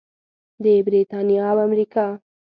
[0.63, 2.07] د بریتانیا او امریکا.